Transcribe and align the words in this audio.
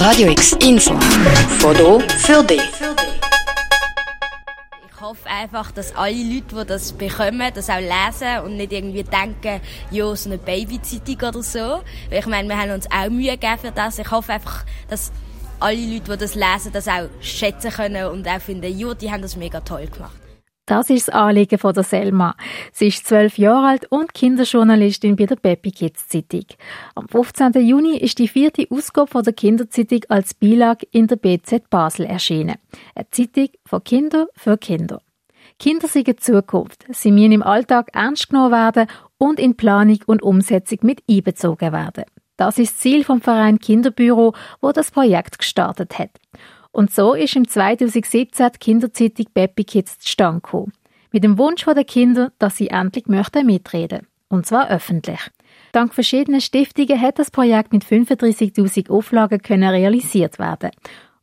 Radio 0.00 0.30
X 0.30 0.52
Info. 0.62 0.98
Foto 1.58 2.00
für 2.20 2.42
dich. 2.42 2.62
Ich 4.88 4.98
hoffe 4.98 5.28
einfach, 5.28 5.70
dass 5.72 5.94
alle 5.94 6.16
Leute, 6.16 6.56
die 6.58 6.66
das 6.66 6.94
bekommen, 6.94 7.52
das 7.54 7.68
auch 7.68 7.80
lesen 7.80 8.46
und 8.46 8.56
nicht 8.56 8.72
irgendwie 8.72 9.02
denken, 9.02 9.60
ja, 9.90 10.16
so 10.16 10.30
eine 10.30 10.38
Babyzeitung 10.38 11.28
oder 11.28 11.42
so. 11.42 11.82
Weil 12.08 12.20
ich 12.20 12.26
meine, 12.26 12.48
wir 12.48 12.56
haben 12.56 12.70
uns 12.70 12.90
auch 12.90 13.10
Mühe 13.10 13.32
gegeben 13.32 13.58
für 13.60 13.72
das. 13.72 13.98
Ich 13.98 14.10
hoffe 14.10 14.32
einfach, 14.32 14.64
dass 14.88 15.12
alle 15.58 15.76
Leute, 15.76 16.12
die 16.12 16.16
das 16.16 16.34
lesen, 16.34 16.72
das 16.72 16.88
auch 16.88 17.10
schätzen 17.20 17.70
können 17.70 18.06
und 18.06 18.26
auch 18.26 18.40
finden, 18.40 18.74
ja, 18.78 18.94
die 18.94 19.12
haben 19.12 19.20
das 19.20 19.36
mega 19.36 19.60
toll 19.60 19.86
gemacht. 19.86 20.19
Das 20.70 20.88
ist 20.88 21.08
das 21.08 21.14
Anliegen 21.16 21.58
von 21.58 21.74
der 21.74 21.82
Selma. 21.82 22.36
Sie 22.70 22.86
ist 22.86 23.04
zwölf 23.04 23.38
Jahre 23.38 23.66
alt 23.66 23.90
und 23.90 24.14
Kinderjournalistin 24.14 25.16
bei 25.16 25.26
der 25.26 25.34
Baby 25.34 25.72
Kids 25.72 26.06
Zeitung. 26.06 26.44
Am 26.94 27.08
15. 27.08 27.54
Juni 27.66 27.96
ist 27.96 28.20
die 28.20 28.28
vierte 28.28 28.68
Ausgabe 28.70 29.10
von 29.10 29.24
der 29.24 29.32
Kinderzeitung 29.32 30.02
als 30.08 30.32
Beilage 30.32 30.86
in 30.92 31.08
der 31.08 31.16
BZ 31.16 31.68
Basel 31.70 32.06
erschienen. 32.06 32.54
Eine 32.94 33.10
Zeitung 33.10 33.48
von 33.66 33.82
Kinder 33.82 34.28
für 34.36 34.56
Kinder. 34.58 35.02
Kinder 35.58 35.88
sind 35.88 36.06
die 36.06 36.14
Zukunft. 36.14 36.84
Sie 36.90 37.10
müssen 37.10 37.32
im 37.32 37.42
Alltag 37.42 37.88
ernst 37.92 38.28
genommen 38.28 38.52
werden 38.52 38.86
und 39.18 39.40
in 39.40 39.56
Planung 39.56 39.98
und 40.06 40.22
Umsetzung 40.22 40.78
mit 40.82 41.02
einbezogen 41.10 41.72
werden. 41.72 42.04
Das 42.36 42.58
ist 42.58 42.74
das 42.74 42.78
Ziel 42.78 43.02
vom 43.02 43.20
Verein 43.20 43.58
Kinderbüro, 43.58 44.34
wo 44.60 44.70
das 44.70 44.92
Projekt 44.92 45.36
gestartet 45.36 45.98
hat. 45.98 46.10
Und 46.72 46.92
so 46.92 47.14
ist 47.14 47.36
im 47.36 47.48
2017 47.48 48.50
die 48.54 48.58
Kinderzeitung 48.58 49.26
Baby 49.34 49.64
Kids 49.64 49.98
zustande 49.98 50.40
gekommen. 50.40 50.72
Mit 51.12 51.24
dem 51.24 51.38
Wunsch 51.38 51.64
der 51.64 51.84
Kinder, 51.84 52.32
dass 52.38 52.56
sie 52.56 52.68
endlich 52.68 53.06
möchten 53.06 53.46
mitreden. 53.46 54.06
Und 54.28 54.46
zwar 54.46 54.70
öffentlich. 54.70 55.20
Dank 55.72 55.92
verschiedener 55.94 56.40
Stiftungen 56.40 57.00
hat 57.00 57.18
das 57.18 57.30
Projekt 57.30 57.72
mit 57.72 57.84
35.000 57.84 58.90
Auflagen 58.90 59.42
können 59.42 59.68
realisiert 59.68 60.38
werden. 60.38 60.70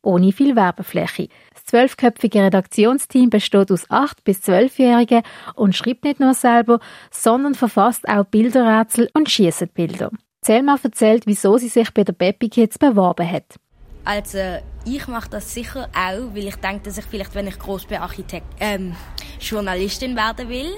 Ohne 0.02 0.32
viel 0.32 0.54
Werbefläche. 0.56 1.28
Das 1.54 1.64
zwölfköpfige 1.64 2.42
Redaktionsteam 2.42 3.30
besteht 3.30 3.72
aus 3.72 3.88
8- 3.90 4.18
bis 4.24 4.40
12-Jährigen 4.40 5.22
und 5.54 5.74
schreibt 5.74 6.04
nicht 6.04 6.20
nur 6.20 6.34
selber, 6.34 6.80
sondern 7.10 7.54
verfasst 7.54 8.08
auch 8.08 8.24
Bilderrätsel 8.24 9.10
und 9.14 9.28
schießt 9.28 9.74
Bilder. 9.74 10.10
Selma 10.42 10.78
erzählt, 10.82 11.26
wieso 11.26 11.58
sie 11.58 11.68
sich 11.68 11.92
bei 11.92 12.04
der 12.04 12.12
Baby 12.12 12.48
Kids 12.48 12.78
beworben 12.78 13.30
hat. 13.30 13.56
Also 14.04 14.58
ich 14.84 15.06
mache 15.06 15.28
das 15.30 15.52
sicher 15.52 15.88
auch, 15.94 16.34
weil 16.34 16.48
ich 16.48 16.56
denke, 16.56 16.84
dass 16.84 16.98
ich 16.98 17.04
vielleicht, 17.04 17.34
wenn 17.34 17.46
ich 17.46 17.58
groß 17.58 17.86
bin, 17.86 17.98
Architekt, 17.98 18.46
ähm, 18.60 18.96
Journalistin 19.40 20.16
werden 20.16 20.48
will. 20.48 20.72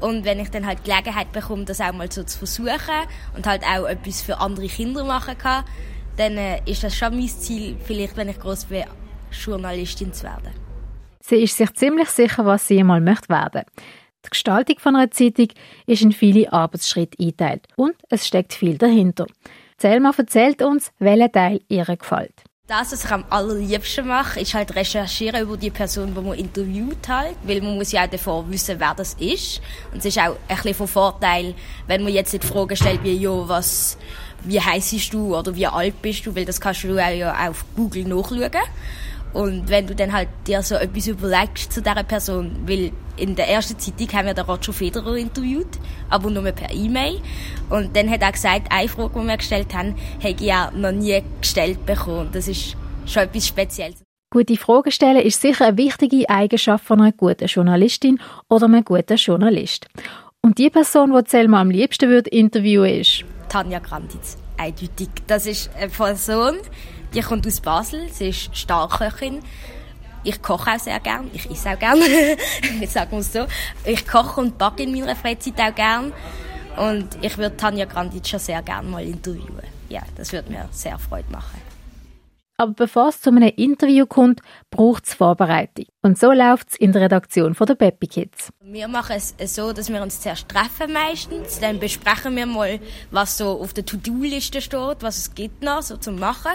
Und 0.00 0.24
wenn 0.24 0.40
ich 0.40 0.50
dann 0.50 0.66
halt 0.66 0.84
Gelegenheit 0.84 1.32
bekomme, 1.32 1.64
das 1.64 1.80
auch 1.80 1.92
mal 1.92 2.10
so 2.10 2.22
zu 2.22 2.38
versuchen 2.38 2.78
und 3.36 3.46
halt 3.46 3.62
auch 3.64 3.86
etwas 3.86 4.22
für 4.22 4.38
andere 4.38 4.66
Kinder 4.66 5.04
machen 5.04 5.36
kann, 5.36 5.64
dann 6.16 6.36
äh, 6.36 6.60
ist 6.64 6.82
das 6.82 6.96
schon 6.96 7.14
mein 7.14 7.28
Ziel, 7.28 7.76
vielleicht, 7.84 8.16
wenn 8.16 8.28
ich 8.28 8.38
groß 8.38 8.66
bin, 8.66 8.84
Journalistin 9.30 10.12
zu 10.12 10.24
werden. 10.24 10.52
Sie 11.20 11.36
ist 11.36 11.56
sich 11.56 11.72
ziemlich 11.74 12.08
sicher, 12.08 12.46
was 12.46 12.66
sie 12.66 12.78
einmal 12.78 13.00
möchte 13.00 13.28
werden. 13.28 13.62
Die 14.24 14.30
Gestaltung 14.30 14.78
von 14.78 14.96
einer 14.96 15.10
Zeitung 15.10 15.48
ist 15.86 16.02
in 16.02 16.12
viele 16.12 16.52
Arbeitsschritte 16.52 17.18
eingeteilt 17.18 17.66
und 17.76 17.94
es 18.08 18.26
steckt 18.26 18.52
viel 18.52 18.76
dahinter. 18.76 19.26
Selma 19.78 20.12
erzählt 20.16 20.62
uns, 20.62 20.92
welcher 20.98 21.32
Teil 21.32 21.60
ihr 21.68 21.84
gefällt. 21.84 22.34
Das, 22.70 22.92
was 22.92 23.04
ich 23.04 23.10
am 23.10 23.24
allerliebsten 23.30 24.06
mache, 24.06 24.38
ist 24.38 24.54
halt 24.54 24.76
recherchieren 24.76 25.42
über 25.42 25.56
die 25.56 25.70
Person, 25.72 26.14
die 26.14 26.20
man 26.20 26.38
interviewt 26.38 27.08
halt, 27.08 27.34
weil 27.42 27.60
man 27.60 27.74
muss 27.74 27.90
ja 27.90 28.04
auch 28.04 28.08
davor 28.08 28.48
wissen, 28.48 28.78
wer 28.78 28.94
das 28.94 29.14
ist. 29.14 29.60
Und 29.90 29.98
es 29.98 30.04
ist 30.04 30.18
auch 30.20 30.36
ein 30.46 30.54
bisschen 30.56 30.74
von 30.74 30.86
Vorteil, 30.86 31.54
wenn 31.88 32.04
man 32.04 32.12
jetzt 32.12 32.32
nicht 32.32 32.44
Fragen 32.44 32.76
stellt 32.76 33.02
wie, 33.02 33.14
ja, 33.14 33.48
was, 33.48 33.98
wie 34.44 34.60
heisst 34.60 35.12
du 35.12 35.36
oder 35.36 35.52
wie 35.56 35.66
alt 35.66 36.00
bist 36.00 36.24
du, 36.24 36.36
weil 36.36 36.44
das 36.44 36.60
kannst 36.60 36.84
du 36.84 36.92
auch 36.92 37.10
ja 37.10 37.48
auf 37.48 37.64
Google 37.74 38.04
nachschauen. 38.04 38.62
Und 39.32 39.68
wenn 39.68 39.86
du 39.86 39.94
dann 39.94 40.12
halt 40.12 40.28
dir 40.46 40.62
so 40.62 40.74
etwas 40.74 41.06
überlegst 41.06 41.72
zu 41.72 41.80
dieser 41.80 42.02
Person, 42.02 42.56
weil 42.66 42.92
in 43.16 43.36
der 43.36 43.48
ersten 43.48 43.78
Zeitung 43.78 44.12
haben 44.12 44.26
wir 44.26 44.34
den 44.34 44.44
Roger 44.44 44.72
Federer 44.72 45.16
interviewt, 45.16 45.78
aber 46.08 46.30
nur 46.30 46.50
per 46.52 46.72
E-Mail. 46.72 47.20
Und 47.68 47.94
dann 47.94 48.10
hat 48.10 48.22
er 48.22 48.32
gesagt, 48.32 48.66
eine 48.70 48.88
Frage, 48.88 49.20
die 49.20 49.26
wir 49.26 49.36
gestellt 49.36 49.74
haben, 49.74 49.94
hätte 50.18 50.44
er 50.44 50.70
noch 50.72 50.92
nie 50.92 51.22
gestellt 51.40 51.84
bekommen. 51.86 52.30
Das 52.32 52.48
ist 52.48 52.76
schon 53.06 53.22
etwas 53.22 53.46
Spezielles. 53.46 54.02
Gute 54.32 54.56
Fragen 54.56 54.92
stellen 54.92 55.22
ist 55.22 55.40
sicher 55.40 55.66
eine 55.66 55.76
wichtige 55.76 56.28
Eigenschaft 56.30 56.84
von 56.84 57.00
einer 57.00 57.12
guten 57.12 57.46
Journalistin 57.46 58.20
oder 58.48 58.66
einem 58.66 58.84
guten 58.84 59.16
Journalist. 59.16 59.86
Und 60.40 60.58
die 60.58 60.70
Person, 60.70 61.12
die 61.12 61.28
Selma 61.28 61.60
am 61.60 61.70
liebsten 61.70 62.08
würde 62.08 62.30
interviewen, 62.30 63.00
ist 63.00 63.24
Tanja 63.48 63.80
Granditz. 63.80 64.38
Eindeutig. 64.60 65.08
Das 65.26 65.46
ist 65.46 65.70
eine 65.74 65.88
Person, 65.88 66.58
die 67.14 67.20
kommt 67.22 67.46
aus 67.46 67.60
Basel, 67.60 68.08
sie 68.12 68.28
ist 68.28 68.54
Starköchin. 68.54 69.40
Ich 70.22 70.42
koche 70.42 70.72
auch 70.72 70.78
sehr 70.78 71.00
gern, 71.00 71.30
ich 71.32 71.50
esse 71.50 71.70
auch 71.70 71.78
gern, 71.78 71.98
sagen 72.86 73.12
wir 73.12 73.18
es 73.20 73.32
so. 73.32 73.46
Ich 73.84 74.06
koche 74.06 74.42
und 74.42 74.58
backe 74.58 74.82
in 74.82 74.92
meiner 74.92 75.16
Freizeit 75.16 75.58
auch 75.58 75.74
gern. 75.74 76.12
Und 76.76 77.08
ich 77.22 77.38
würde 77.38 77.56
Tanja 77.56 77.86
Granditsch 77.86 78.28
schon 78.28 78.38
sehr 78.38 78.60
gerne 78.60 78.86
mal 78.86 79.02
interviewen. 79.02 79.62
Ja, 79.88 80.02
das 80.16 80.30
würde 80.32 80.52
mir 80.52 80.68
sehr 80.72 80.98
Freude 80.98 81.30
machen. 81.32 81.58
Aber 82.60 82.74
bevor 82.74 83.08
es 83.08 83.22
zu 83.22 83.30
einem 83.30 83.50
Interview 83.56 84.04
kommt, 84.04 84.42
braucht 84.70 85.06
es 85.06 85.14
Vorbereitung. 85.14 85.86
Und 86.02 86.18
so 86.18 86.30
läuft 86.30 86.68
es 86.68 86.76
in 86.76 86.92
der 86.92 87.00
Redaktion 87.00 87.54
von 87.54 87.66
der 87.66 87.74
Peppy 87.74 88.06
Kids. 88.06 88.52
Wir 88.60 88.86
machen 88.86 89.16
es 89.16 89.54
so, 89.54 89.72
dass 89.72 89.88
wir 89.88 90.02
uns 90.02 90.20
zuerst 90.20 90.46
treffen 90.46 90.92
meistens. 90.92 91.58
Dann 91.58 91.80
besprechen 91.80 92.36
wir 92.36 92.44
mal, 92.44 92.78
was 93.10 93.38
so 93.38 93.58
auf 93.62 93.72
der 93.72 93.86
To-Do-Liste 93.86 94.60
steht, 94.60 94.98
was 95.00 95.16
es 95.16 95.34
gibt 95.34 95.62
noch 95.62 95.80
so 95.80 95.96
zum 95.96 96.18
Machen. 96.18 96.52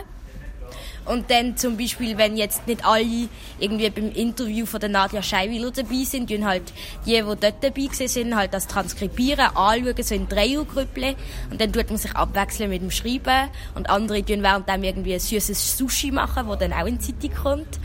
Und 1.06 1.30
dann 1.30 1.56
zum 1.58 1.78
Beispiel, 1.78 2.18
wenn 2.18 2.36
jetzt 2.38 2.68
nicht 2.68 2.86
alle 2.86 3.30
irgendwie 3.60 3.90
beim 3.90 4.12
Interview 4.12 4.66
von 4.66 4.80
der 4.80 4.90
Nadja 4.90 5.22
Scheiwiller 5.22 5.72
dabei 5.72 6.04
sind, 6.04 6.30
tun 6.30 6.46
halt 6.46 6.64
die, 7.06 7.12
die 7.12 7.22
dort 7.22 7.64
dabei 7.64 7.88
sind, 7.92 8.36
halt 8.36 8.54
das 8.54 8.68
transkribieren, 8.68 9.56
anschauen, 9.56 9.96
so 10.02 10.16
in 10.16 10.28
Dreiergrüppchen. 10.28 11.16
Und 11.52 11.62
dann 11.62 11.72
tut 11.72 11.90
man 11.90 11.98
sich 11.98 12.16
abwechseln 12.16 12.70
mit 12.70 12.82
dem 12.82 12.92
Schreiben. 12.92 13.50
Und 13.76 13.90
andere 13.90 14.24
tun 14.24 14.42
währenddem 14.42 14.84
irgendwie 14.84 15.14
ein 15.14 15.20
süßes 15.20 15.78
Sushi 15.78 16.12
machen, 16.12 16.48
wo 16.48 16.56
dann 16.56 16.74
auch 16.74 16.86
in 16.86 16.98
die 16.98 17.18
Zeitung 17.18 17.36
kommt. 17.36 17.80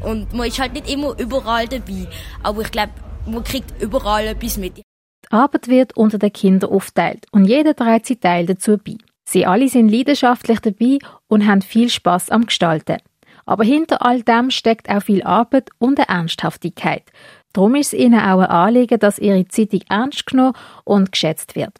Und 0.00 0.32
man 0.32 0.48
ist 0.48 0.58
halt 0.58 0.72
nicht 0.72 0.90
immer 0.90 1.18
überall 1.18 1.68
dabei. 1.68 2.08
Aber 2.42 2.62
ich 2.62 2.70
glaube, 2.70 2.92
man 3.26 3.44
kriegt 3.44 3.82
überall 3.82 4.26
etwas 4.26 4.56
mit. 4.56 4.78
Die 4.78 4.82
Arbeit 5.30 5.68
wird 5.68 5.96
unter 5.96 6.18
den 6.18 6.32
Kindern 6.32 6.70
aufteilt 6.70 7.26
und 7.32 7.46
jeder 7.46 7.74
trägt 7.74 8.06
seinen 8.06 8.20
Teil 8.20 8.46
dazu 8.46 8.76
bei. 8.78 8.96
Sie 9.24 9.46
alle 9.46 9.68
sind 9.68 9.88
leidenschaftlich 9.88 10.60
dabei 10.60 10.98
und 11.28 11.46
haben 11.46 11.62
viel 11.62 11.88
Spaß 11.88 12.30
am 12.30 12.46
Gestalten. 12.46 12.98
Aber 13.46 13.64
hinter 13.64 14.04
all 14.04 14.22
dem 14.22 14.50
steckt 14.50 14.88
auch 14.88 15.02
viel 15.02 15.22
Arbeit 15.22 15.70
und 15.78 15.98
eine 15.98 16.08
Ernsthaftigkeit. 16.08 17.04
Darum 17.52 17.74
ist 17.74 17.92
es 17.92 18.00
ihnen 18.00 18.20
auch 18.20 18.40
ein 18.40 18.46
Anliegen, 18.46 18.98
dass 18.98 19.18
ihre 19.18 19.46
Zeitung 19.48 19.80
ernst 19.88 20.26
genommen 20.26 20.54
und 20.84 21.12
geschätzt 21.12 21.54
wird. 21.54 21.78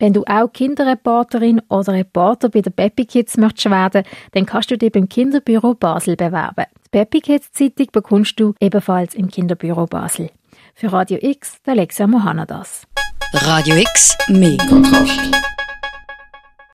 Wenn 0.00 0.12
du 0.12 0.22
auch 0.24 0.52
Kinderreporterin 0.52 1.60
oder 1.68 1.92
Reporter 1.92 2.50
bei 2.50 2.60
der 2.60 2.70
Peppy 2.70 3.04
Kids 3.04 3.36
möchtest 3.36 3.68
werden, 3.68 4.04
dann 4.32 4.46
kannst 4.46 4.70
du 4.70 4.78
dich 4.78 4.92
beim 4.92 5.08
Kinderbüro 5.08 5.74
Basel 5.74 6.14
bewerben. 6.14 6.66
Die 6.86 6.90
Peppy 6.90 7.20
Kids 7.20 7.50
Zeitung 7.50 7.88
bekommst 7.90 8.38
du 8.38 8.54
ebenfalls 8.60 9.16
im 9.16 9.28
Kinderbüro 9.28 9.86
Basel. 9.86 10.30
Für 10.74 10.92
Radio 10.92 11.18
X, 11.20 11.60
der 11.66 11.72
Alexia 11.72 12.06
Mohanadas. 12.06 12.86
Radio 13.32 13.74
X, 13.74 14.16
mehr 14.28 14.58
Kontrast. 14.68 15.20